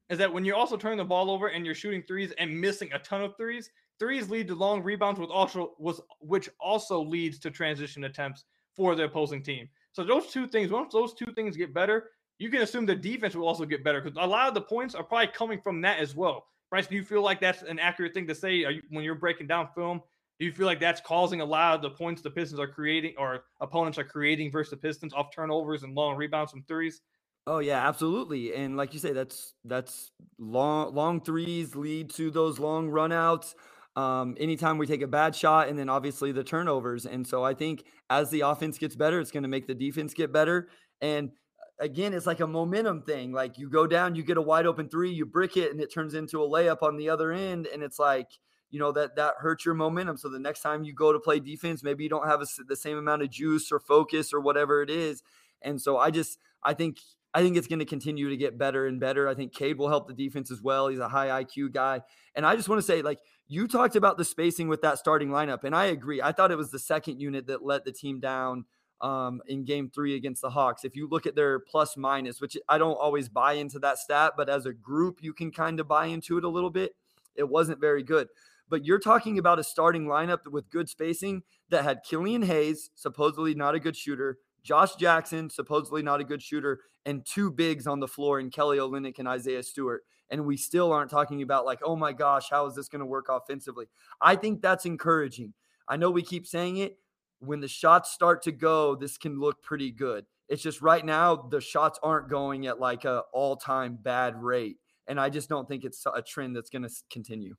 [0.09, 2.91] is that when you're also turning the ball over and you're shooting threes and missing
[2.93, 7.39] a ton of threes, threes lead to long rebounds, with also was which also leads
[7.39, 8.43] to transition attempts
[8.75, 9.69] for the opposing team.
[9.91, 13.35] So those two things, once those two things get better, you can assume the defense
[13.35, 15.99] will also get better because a lot of the points are probably coming from that
[15.99, 16.45] as well.
[16.69, 19.47] Bryce, do you feel like that's an accurate thing to say you, when you're breaking
[19.47, 20.01] down film?
[20.39, 23.13] Do you feel like that's causing a lot of the points the Pistons are creating
[23.19, 27.01] or opponents are creating versus the Pistons off turnovers and long rebounds from threes?
[27.45, 28.55] Oh yeah, absolutely.
[28.55, 33.53] And like you say, that's that's long long threes lead to those long runouts
[33.95, 37.05] um, anytime we take a bad shot, and then obviously the turnovers.
[37.05, 40.13] And so I think as the offense gets better, it's going to make the defense
[40.13, 40.69] get better.
[41.01, 43.31] And uh, again, it's like a momentum thing.
[43.31, 45.93] Like you go down, you get a wide open three, you brick it, and it
[45.93, 48.29] turns into a layup on the other end, and it's like
[48.71, 50.17] you know that that hurts your momentum.
[50.17, 52.75] So the next time you go to play defense, maybe you don't have a, the
[52.75, 55.21] same amount of juice or focus or whatever it is.
[55.61, 56.97] And so I just I think
[57.33, 59.27] I think it's going to continue to get better and better.
[59.27, 60.87] I think Cade will help the defense as well.
[60.87, 62.01] He's a high IQ guy.
[62.35, 65.29] And I just want to say, like, you talked about the spacing with that starting
[65.29, 66.21] lineup, and I agree.
[66.21, 68.65] I thought it was the second unit that let the team down
[69.01, 70.85] um, in game three against the Hawks.
[70.85, 74.33] If you look at their plus minus, which I don't always buy into that stat,
[74.37, 76.95] but as a group, you can kind of buy into it a little bit.
[77.35, 78.27] It wasn't very good.
[78.69, 83.53] But you're talking about a starting lineup with good spacing that had Killian Hayes, supposedly
[83.53, 87.99] not a good shooter, Josh Jackson, supposedly not a good shooter, and two bigs on
[87.99, 90.03] the floor in Kelly Olynyk and Isaiah Stewart.
[90.29, 93.05] And we still aren't talking about, like, oh my gosh, how is this going to
[93.05, 93.85] work offensively?
[94.21, 95.53] I think that's encouraging.
[95.87, 96.97] I know we keep saying it.
[97.39, 100.25] When the shots start to go, this can look pretty good.
[100.47, 104.77] It's just right now, the shots aren't going at like a all time bad rate.
[105.07, 107.55] And I just don't think it's a trend that's going to continue.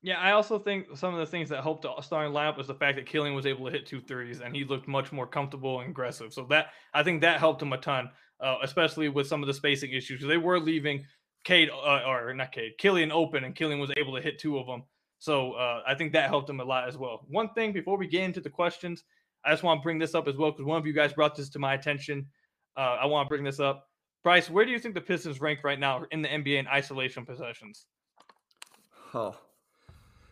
[0.00, 2.74] Yeah, I also think some of the things that helped the starting lineup was the
[2.74, 5.80] fact that Killian was able to hit two threes and he looked much more comfortable
[5.80, 6.32] and aggressive.
[6.32, 9.54] So that I think that helped him a ton, uh, especially with some of the
[9.54, 10.22] spacing issues.
[10.22, 11.04] They were leaving
[11.44, 14.66] Cade uh, or not Cade, Killian open, and Killian was able to hit two of
[14.66, 14.84] them.
[15.18, 17.26] So uh, I think that helped him a lot as well.
[17.28, 19.02] One thing before we get into the questions,
[19.44, 21.34] I just want to bring this up as well because one of you guys brought
[21.34, 22.26] this to my attention.
[22.76, 23.88] Uh, I want to bring this up.
[24.22, 27.24] Bryce, where do you think the Pistons rank right now in the NBA in isolation
[27.24, 27.86] possessions?
[29.14, 29.36] Oh,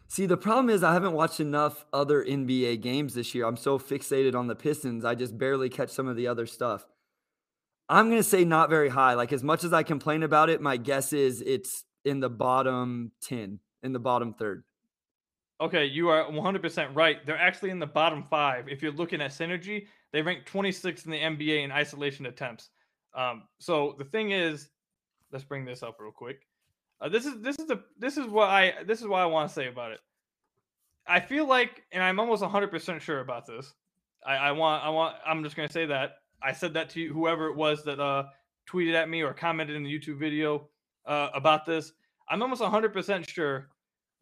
[0.09, 3.45] See, the problem is I haven't watched enough other NBA games this year.
[3.45, 6.87] I'm so fixated on the Pistons, I just barely catch some of the other stuff.
[7.89, 9.15] I'm going to say not very high.
[9.15, 13.13] Like as much as I complain about it, my guess is it's in the bottom
[13.23, 14.65] 10, in the bottom third.
[15.61, 17.25] Okay, you are 100% right.
[17.25, 18.69] They're actually in the bottom 5.
[18.69, 22.71] If you're looking at synergy, they rank 26 in the NBA in isolation attempts.
[23.15, 24.69] Um, so the thing is,
[25.33, 26.47] let's bring this up real quick.
[27.01, 29.49] Uh, this is this is the this is what I this is what I want
[29.49, 30.01] to say about it.
[31.07, 33.75] I feel like, and I'm almost 100 percent sure about this.
[34.25, 37.13] I, I want I want I'm just gonna say that I said that to you,
[37.13, 38.25] whoever it was that uh
[38.69, 40.69] tweeted at me or commented in the YouTube video
[41.07, 41.93] uh, about this.
[42.29, 43.69] I'm almost 100 percent sure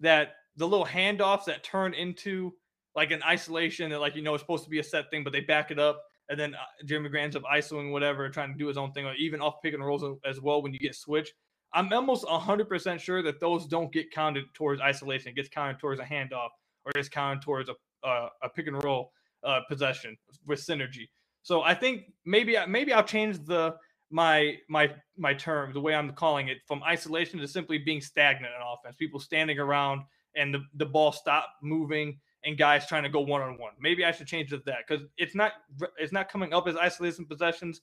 [0.00, 2.52] that the little handoffs that turn into
[2.94, 5.32] like an isolation that like you know it's supposed to be a set thing, but
[5.32, 6.02] they back it up.
[6.28, 6.54] And then
[6.86, 9.60] Jeremy Jerami Grant's up isoing whatever, trying to do his own thing, or even off
[9.62, 11.34] pick and rolls as well when you get switched.
[11.74, 15.30] I'm almost 100% sure that those don't get counted towards isolation.
[15.30, 16.50] It gets counted towards a handoff
[16.84, 19.10] or it's counted towards a, uh, a pick and roll
[19.42, 21.08] uh, possession with synergy.
[21.42, 23.74] So I think maybe maybe I'll change the
[24.10, 28.52] my my my term the way I'm calling it from isolation to simply being stagnant
[28.54, 28.96] in offense.
[28.98, 30.02] People standing around
[30.36, 33.72] and the, the ball stop moving and guys trying to go one on one.
[33.80, 35.52] Maybe I should change it to that because it's not
[35.98, 37.80] it's not coming up as isolation possessions,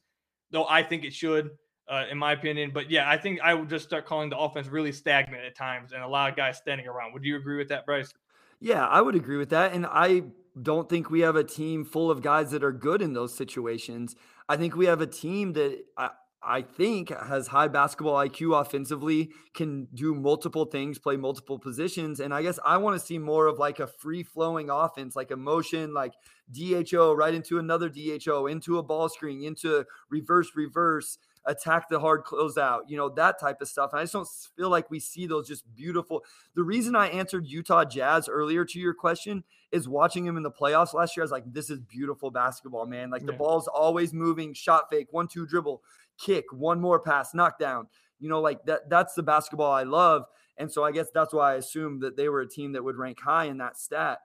[0.50, 1.52] though I think it should
[1.92, 2.72] uh, in my opinion.
[2.74, 5.92] But yeah, I think I would just start calling the offense really stagnant at times
[5.92, 7.14] and a lot of guys standing around.
[7.14, 8.14] Would you agree with that, Bryce?
[8.62, 9.74] Yeah, I would agree with that.
[9.74, 10.24] And I
[10.62, 14.16] don't think we have a team full of guys that are good in those situations.
[14.48, 16.12] I think we have a team that I,
[16.44, 22.20] I think has high basketball IQ offensively, can do multiple things, play multiple positions.
[22.20, 25.32] And I guess I want to see more of like a free flowing offense, like
[25.32, 26.14] a motion, like
[26.52, 32.24] DHO right into another DHO, into a ball screen, into reverse, reverse attack the hard
[32.24, 33.92] closeout, you know, that type of stuff.
[33.92, 36.24] And I just don't feel like we see those just beautiful.
[36.56, 40.52] The reason I answered Utah Jazz earlier to your question is watching him in the
[40.52, 41.24] playoffs last year.
[41.24, 43.10] I was like, this is beautiful basketball, man.
[43.10, 45.82] Like the ball's always moving, shot fake, one, two dribble,
[46.18, 47.88] kick, one more pass, knockdown.
[48.20, 50.26] You know, like that that's the basketball I love.
[50.58, 52.98] And so I guess that's why I assumed that they were a team that would
[52.98, 54.20] rank high in that stat.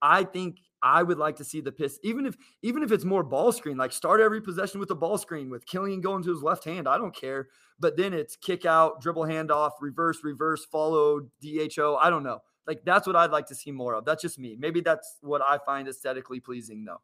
[0.00, 3.22] I think I would like to see the piss, even if even if it's more
[3.22, 6.42] ball screen, like start every possession with a ball screen with Killian going to his
[6.42, 6.86] left hand.
[6.86, 7.48] I don't care.
[7.80, 11.98] But then it's kick out, dribble handoff, reverse, reverse, follow, DHO.
[12.00, 12.40] I don't know.
[12.66, 14.04] Like that's what I'd like to see more of.
[14.04, 14.56] That's just me.
[14.58, 17.00] Maybe that's what I find aesthetically pleasing though.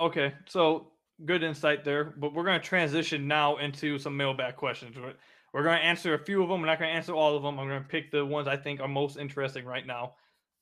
[0.00, 0.32] Okay.
[0.46, 0.92] So
[1.26, 2.14] good insight there.
[2.16, 4.96] But we're going to transition now into some mailbag questions.
[4.96, 6.62] We're going to answer a few of them.
[6.62, 7.60] We're not going to answer all of them.
[7.60, 10.14] I'm going to pick the ones I think are most interesting right now.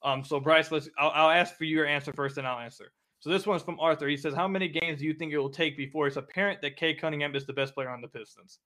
[0.05, 2.93] Um, so Bryce, let's I'll, I'll ask for your answer first, and I'll answer.
[3.21, 4.09] So this one's from Arthur.
[4.09, 6.77] He says, "How many games do you think it will take before it's apparent that
[6.77, 8.59] Cade Cunningham is the best player on the Pistons?"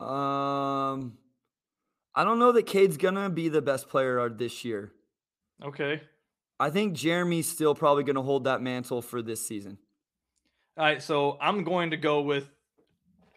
[0.00, 1.18] Um,
[2.14, 4.92] I don't know that Cade's gonna be the best player this year.
[5.62, 6.02] Okay.
[6.58, 9.78] I think Jerami's still probably gonna hold that mantle for this season.
[10.78, 12.50] All right, so I'm going to go with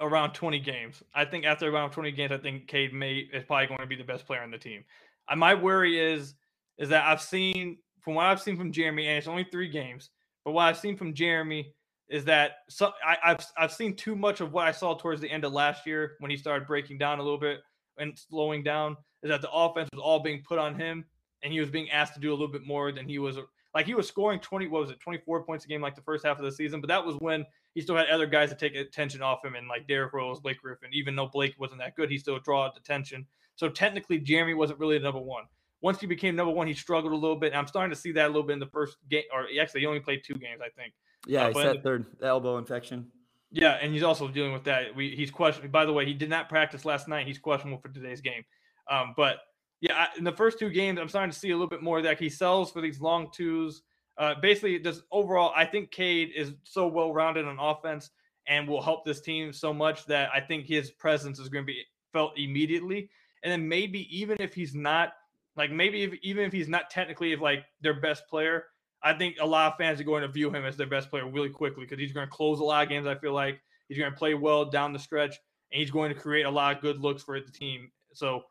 [0.02, 1.02] around 20 games.
[1.14, 3.96] I think after around 20 games, I think Cade may is probably going to be
[3.96, 4.84] the best player on the team
[5.30, 6.36] Uh, my worry is
[6.78, 10.10] is that I've seen from what I've seen from Jerami, and it's only three games,
[10.46, 11.74] but what I've seen from Jerami
[12.10, 15.30] is that so I, have I've seen too much of what I saw towards the
[15.30, 17.60] end of last year when he started breaking down a little bit
[17.98, 18.98] and slowing down.
[19.22, 21.06] Is that the offense was all being put on him,
[21.44, 23.38] and he was being asked to do a little bit more than he was.
[23.76, 26.02] Like he was scoring twenty, what was it, twenty four points a game like the
[26.02, 28.56] first half of the season, but that was when he still had other guys to
[28.56, 30.90] take attention off him, and like Derrick Rose, Blake Griffin.
[30.94, 33.26] Even though Blake wasn't that good, he still draw attention.
[33.56, 35.44] So technically, Jerami wasn't really the number one.
[35.82, 37.48] Once he became number one, he struggled a little bit.
[37.48, 39.82] And I'm starting to see that a little bit in the first game, or actually,
[39.82, 40.94] he only played two games, I think.
[41.28, 43.12] Yeah, uh, he said third elbow infection.
[43.52, 44.96] Yeah, and he's also dealing with that.
[44.96, 45.72] We, he's questioned.
[45.72, 47.28] By the way, he did not practice last night.
[47.28, 48.44] He's questionable for today's game.
[48.90, 49.38] Um, but
[49.82, 52.02] yeah, I, in the first two games, I'm starting to see a little bit more
[52.02, 53.82] that he sells for these long twos.
[54.20, 58.10] Uh, basically, just overall, I think Cade is so well rounded on offense
[58.48, 61.68] and will help this team so much that I think his presence is going to
[61.68, 63.10] be felt immediately.
[63.44, 65.14] And then maybe even if he's not
[65.56, 68.66] like maybe if, even if he's not technically like their best player,
[69.02, 71.30] I think a lot of fans are going to view him as their best player
[71.30, 73.08] really quickly because he's going to close a lot of games.
[73.08, 75.38] I feel like he's going to play well down the stretch
[75.72, 77.90] and he's going to create a lot of good looks for the team.
[78.14, 78.44] So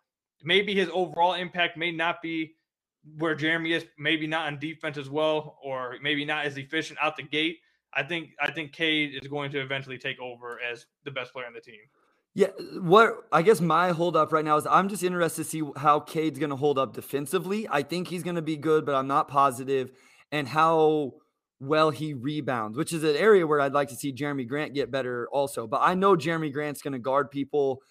[0.42, 2.54] maybe his overall impact may not be
[3.16, 7.16] where Jerami is, maybe not on defense as well, or maybe not as efficient out
[7.16, 7.58] the gate.
[7.94, 11.46] I think I think Cade is going to eventually take over as the best player
[11.46, 11.80] on the team.
[12.34, 12.48] Yeah,
[12.80, 16.00] what I guess my hold up right now is I'm just interested to see how
[16.00, 17.66] Cade's going to hold up defensively.
[17.70, 19.90] I think he's going to be good, but I'm not positive,
[20.30, 21.14] and how
[21.60, 24.90] well he rebounds, which is an area where I'd like to see Jerami Grant get
[24.90, 25.66] better also.
[25.66, 27.82] But I know Jerami Grant's going to guard people.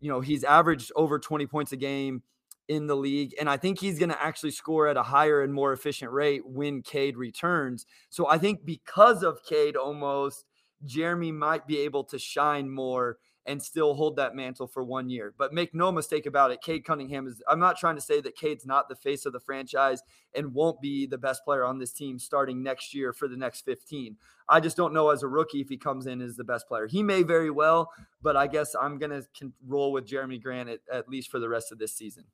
[0.00, 2.22] You know, he's averaged over 20 points a game
[2.68, 3.34] in the league.
[3.38, 6.46] And I think he's going to actually score at a higher and more efficient rate
[6.46, 7.86] when Cade returns.
[8.10, 10.44] So I think because of Cade almost,
[10.86, 15.32] Jerami might be able to shine more and still hold that mantle for one year.
[15.38, 17.42] But make no mistake about it, Cade Cunningham is.
[17.48, 20.02] I'm not trying to say that Cade's not the face of the franchise
[20.34, 23.64] and won't be the best player on this team starting next year for the next
[23.64, 24.16] 15.
[24.48, 26.86] I just don't know as a rookie if he comes in as the best player.
[26.86, 30.80] He may very well, but I guess I'm going to roll with Jerami Grant at,
[30.92, 32.24] at least for the rest of this season.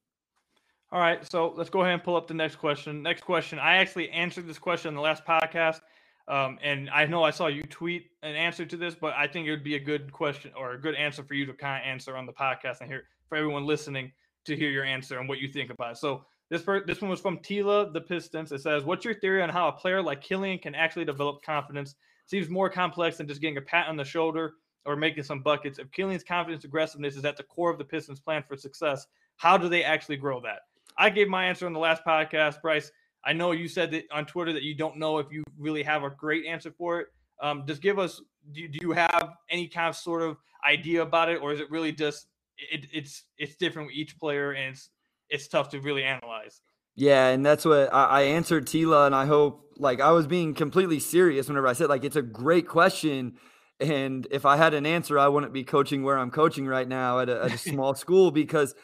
[0.92, 3.02] All right, so let's go ahead and pull up the next question.
[3.02, 3.58] Next question.
[3.58, 5.80] I actually answered this question in the last podcast,
[6.28, 9.46] um, and I know I saw you tweet an answer to this, but I think
[9.46, 11.88] it would be a good question or a good answer for you to kind of
[11.88, 14.12] answer on the podcast and hear for everyone listening
[14.44, 15.96] to hear your answer and what you think about it.
[15.96, 18.52] So this per, this one was from Tila the Pistons.
[18.52, 21.94] It says, "What's your theory on how a player like Killian can actually develop confidence?
[22.26, 25.78] Seems more complex than just getting a pat on the shoulder." Or making some buckets.
[25.78, 29.56] If Killian's confidence aggressiveness is at the core of the Pistons' plan for success, how
[29.56, 30.62] do they actually grow that?
[30.96, 32.90] I gave my answer on the last podcast, Bryce.
[33.24, 36.02] I know you said that on Twitter that you don't know if you really have
[36.02, 37.08] a great answer for it.
[37.40, 38.20] Um, just give us.
[38.52, 40.36] Do you, do you have any kind of sort of
[40.68, 42.26] idea about it, or is it really just
[42.58, 44.90] it, it's it's different with each player and it's
[45.28, 46.60] it's tough to really analyze?
[46.94, 50.54] Yeah, and that's what I, I answered Tila, and I hope like I was being
[50.54, 53.36] completely serious whenever I said like it's a great question.
[53.80, 57.18] And if I had an answer, I wouldn't be coaching where I'm coaching right now
[57.18, 58.74] at a, at a small school because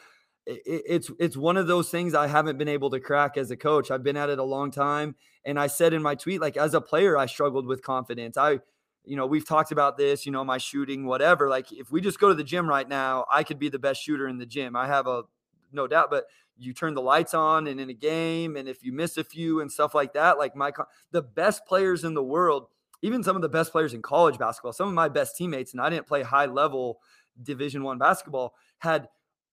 [0.49, 3.57] it, it's it's one of those things I haven't been able to crack as a
[3.57, 3.91] coach.
[3.91, 6.73] I've been at it a long time, and I said in my tweet, like as
[6.73, 8.37] a player, I struggled with confidence.
[8.37, 8.59] I,
[9.05, 10.25] you know, we've talked about this.
[10.25, 11.49] You know, my shooting, whatever.
[11.49, 14.01] Like if we just go to the gym right now, I could be the best
[14.01, 14.75] shooter in the gym.
[14.75, 15.23] I have a
[15.71, 16.25] no doubt, but
[16.57, 19.61] you turn the lights on and in a game, and if you miss a few
[19.61, 20.71] and stuff like that, like my
[21.11, 22.67] the best players in the world,
[23.01, 25.81] even some of the best players in college basketball, some of my best teammates, and
[25.81, 26.99] I didn't play high level
[27.41, 29.07] Division One basketball, had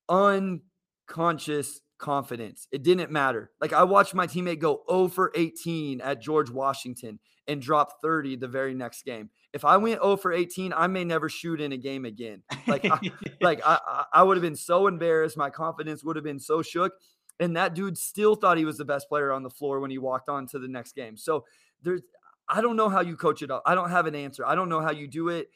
[0.08, 0.62] un
[1.06, 2.68] conscious confidence.
[2.72, 3.50] It didn't matter.
[3.60, 8.36] Like I watched my teammate go 0 for 18 at George Washington and drop 30
[8.36, 9.30] the very next game.
[9.52, 12.42] If I went 0 for 18, I may never shoot in a game again.
[12.66, 12.98] Like, I,
[13.40, 15.36] like I, I would have been so embarrassed.
[15.36, 16.92] My confidence would have been so shook.
[17.38, 19.98] And that dude still thought he was the best player on the floor when he
[19.98, 21.16] walked on to the next game.
[21.16, 21.44] So
[21.82, 22.02] there's,
[22.48, 23.62] I don't know how you coach it up.
[23.66, 24.44] I don't have an answer.
[24.46, 25.48] I don't know how you do it.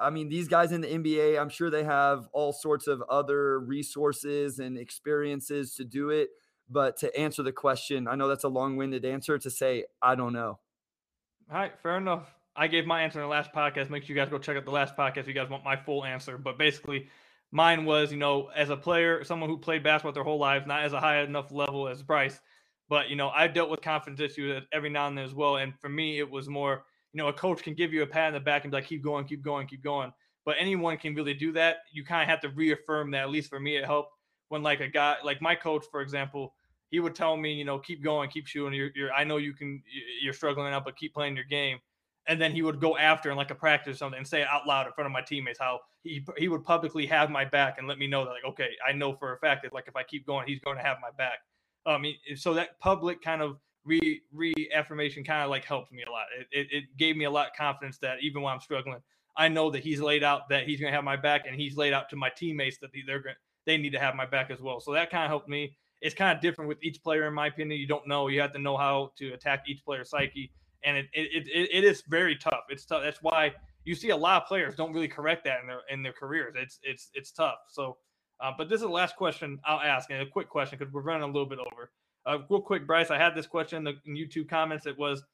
[0.00, 3.58] I mean, these guys in the NBA, I'm sure they have all sorts of other
[3.60, 6.30] resources and experiences to do it.
[6.70, 10.14] But to answer the question, I know that's a long winded answer to say, I
[10.14, 10.58] don't know.
[11.50, 12.34] All right, fair enough.
[12.54, 13.88] I gave my answer in the last podcast.
[13.88, 15.76] Make sure you guys go check out the last podcast if you guys want my
[15.76, 16.36] full answer.
[16.36, 17.08] But basically,
[17.50, 20.82] mine was, you know, as a player, someone who played basketball their whole life, not
[20.82, 22.38] as a high enough level as Bryce,
[22.88, 25.56] but you know, I've dealt with confidence issues every now and then as well.
[25.56, 28.28] And for me, it was more you know, a coach can give you a pat
[28.28, 30.12] in the back and be like, keep going, keep going, keep going.
[30.44, 31.78] But anyone can really do that.
[31.92, 33.22] You kind of have to reaffirm that.
[33.22, 34.12] At least for me, it helped
[34.48, 36.54] when like a guy, like my coach, for example,
[36.90, 38.72] he would tell me, you know, keep going, keep shooting.
[38.72, 39.82] You're, you're I know you can,
[40.22, 41.78] you're struggling out, but keep playing your game.
[42.26, 44.48] And then he would go after in like a practice or something and say it
[44.48, 47.78] out loud in front of my teammates how he he would publicly have my back
[47.78, 49.96] and let me know that like okay I know for a fact that like if
[49.96, 51.38] I keep going he's going to have my back.
[51.86, 56.02] I um, mean so that public kind of re reaffirmation kind of like helped me
[56.06, 56.26] a lot.
[56.38, 59.00] It, it, it gave me a lot of confidence that even when I'm struggling,
[59.36, 61.76] I know that he's laid out that he's going to have my back, and he's
[61.76, 63.36] laid out to my teammates that they're going
[63.66, 64.80] they need to have my back as well.
[64.80, 65.76] So that kind of helped me.
[66.00, 67.78] It's kind of different with each player, in my opinion.
[67.78, 68.28] You don't know.
[68.28, 70.50] You have to know how to attack each player's psyche,
[70.84, 72.64] and it it, it, it is very tough.
[72.68, 73.02] It's tough.
[73.02, 76.02] That's why you see a lot of players don't really correct that in their in
[76.02, 76.54] their careers.
[76.56, 77.58] It's it's it's tough.
[77.68, 77.98] So,
[78.40, 81.02] uh, but this is the last question I'll ask, and a quick question because we're
[81.02, 81.90] running a little bit over.
[82.28, 84.84] Uh, real quick, Bryce, I had this question in the in YouTube comments.
[84.84, 85.24] It was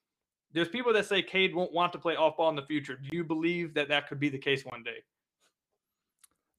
[0.52, 2.94] there's people that say Cade won't want to play off ball in the future.
[2.94, 5.02] Do you believe that that could be the case one day?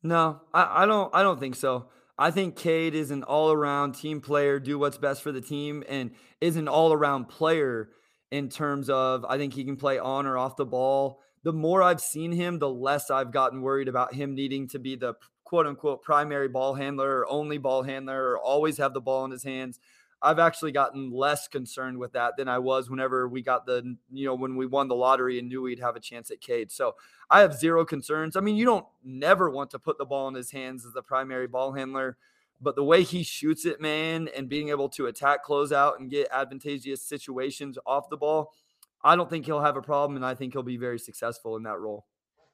[0.03, 1.15] No, I, I don't.
[1.15, 1.88] I don't think so.
[2.17, 5.83] I think Cade is an all around team player, do what's best for the team,
[5.88, 6.11] and
[6.41, 7.89] is an all around player.
[8.31, 11.21] in terms of I think he can play on or off the ball.
[11.43, 14.95] The more I've seen him, the less I've gotten worried about him needing to be
[14.95, 15.13] the
[15.45, 19.31] quote unquote primary ball handler or only ball handler or always have the ball in
[19.31, 19.79] his hands.
[20.26, 24.26] I've actually gotten less concerned with that than I was whenever we got the, you
[24.26, 26.71] know, when we won the lottery and knew we'd have a chance at Cade.
[26.71, 26.95] So
[27.30, 28.36] I have zero concerns.
[28.36, 31.03] I mean, you don't never want to put the ball in his hands as the
[31.03, 32.17] primary ball handler,
[32.59, 36.28] but the way he shoots it, man, and being able to attack closeout and get
[36.32, 38.51] advantageous situations off the ball,
[39.03, 40.15] I don't think he'll have a problem.
[40.15, 42.07] And I think he'll be very successful in that role.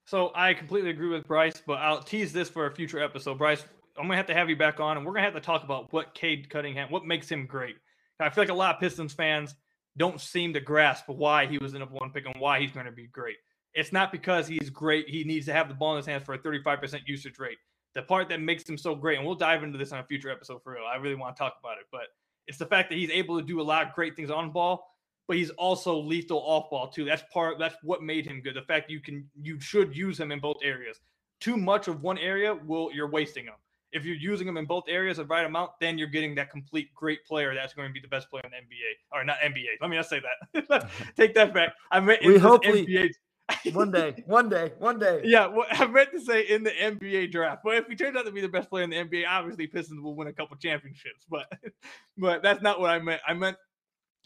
[0.05, 3.37] So I completely agree with Bryce, but I'll tease this for a future episode.
[3.37, 3.63] Bryce,
[4.01, 5.93] I'm gonna have to have you back on, and we're gonna have to talk about
[5.93, 7.75] what Cade Cunningham, what makes him great.
[8.19, 9.55] I feel like a lot of Pistons fans
[9.95, 12.87] don't seem to grasp why he was in a one pick and why he's going
[12.87, 13.35] to be great.
[13.75, 15.07] It's not because he's great.
[15.07, 17.57] He needs to have the ball in his hands for a 35% usage rate.
[17.93, 20.31] The part that makes him so great, and we'll dive into this on a future
[20.31, 20.83] episode for real.
[20.83, 22.07] I really want to talk about it, but
[22.47, 24.87] it's the fact that he's able to do a lot of great things on ball,
[25.27, 27.05] but he's also lethal off ball too.
[27.05, 27.59] That's part.
[27.59, 28.55] That's what made him good.
[28.55, 30.99] The fact you can, you should use him in both areas.
[31.39, 33.53] Too much of one area will you're wasting him
[33.91, 36.93] if you're using them in both areas the right amount, then you're getting that complete
[36.93, 39.79] great player that's going to be the best player in the NBA or not NBA.
[39.81, 40.21] Let me not say
[40.53, 40.89] that.
[41.17, 41.73] Take that back.
[41.91, 43.09] I meant we hopefully NBA.
[43.73, 45.21] one day, one day, one day.
[45.23, 47.61] Yeah, well, I meant to say in the NBA draft.
[47.63, 50.01] But if he turns out to be the best player in the NBA, obviously Pistons
[50.01, 51.25] will win a couple championships.
[51.29, 51.51] But
[52.17, 53.21] but that's not what I meant.
[53.27, 53.57] I meant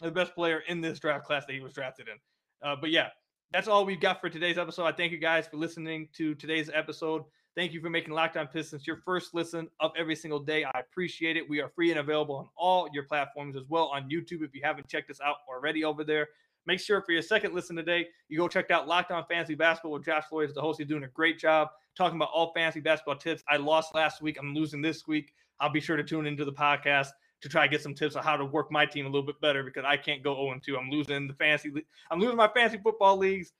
[0.00, 2.68] the best player in this draft class that he was drafted in.
[2.68, 3.08] Uh, but yeah,
[3.52, 4.84] that's all we've got for today's episode.
[4.84, 7.24] I thank you guys for listening to today's episode.
[7.56, 10.64] Thank you for making Locked On Pistons your first listen of every single day.
[10.64, 11.48] I appreciate it.
[11.48, 14.60] We are free and available on all your platforms as well on YouTube if you
[14.62, 16.28] haven't checked us out already over there.
[16.66, 19.92] Make sure for your second listen today, you go check out Locked On Fantasy Basketball
[19.92, 20.78] with Josh Lloyd, the host.
[20.78, 23.42] He's doing a great job talking about all fantasy basketball tips.
[23.48, 24.36] I lost last week.
[24.38, 25.32] I'm losing this week.
[25.58, 27.08] I'll be sure to tune into the podcast
[27.40, 29.40] to try to get some tips on how to work my team a little bit
[29.40, 30.76] better because I can't go 0 2.
[30.76, 31.72] I'm losing the fantasy.
[32.10, 33.52] I'm losing my fantasy football leagues.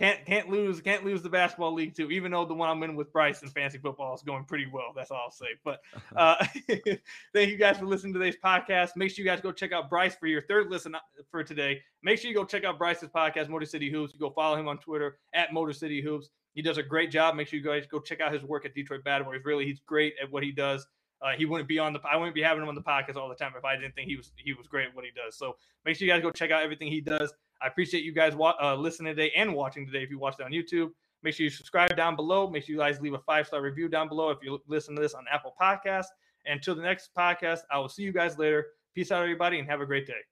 [0.00, 2.10] Can't can't lose can't lose the basketball league too.
[2.10, 4.92] Even though the one I'm in with Bryce in fantasy football is going pretty well.
[4.96, 5.48] That's all I'll say.
[5.62, 5.80] But
[6.16, 6.42] uh,
[7.34, 8.92] thank you guys for listening to today's podcast.
[8.96, 11.82] Make sure you guys go check out Bryce for your third listen uh, for today.
[12.02, 14.14] Make sure you go check out Bryce's podcast, Motor City Hoops.
[14.14, 16.30] You go follow him on Twitter at Motor City Hoops.
[16.54, 17.34] He does a great job.
[17.34, 19.36] Make sure you guys go check out his work at Detroit Bad Boys.
[19.36, 20.86] He's really he's great at what he does.
[21.22, 23.28] Uh, he wouldn't be on the I wouldn't be having him on the podcast all
[23.28, 25.36] the time if I didn't think he was he was great at what he does.
[25.36, 27.32] So make sure you guys go check out everything he does.
[27.62, 30.02] I appreciate you guys wa- uh, listening today and watching today.
[30.02, 30.90] If you watched it on YouTube,
[31.22, 32.48] make sure you subscribe down below.
[32.48, 35.02] Make sure you guys leave a five star review down below if you listen to
[35.02, 36.06] this on Apple Podcasts.
[36.46, 38.68] And until the next podcast, I will see you guys later.
[38.94, 40.30] Peace out, everybody, and have a great day.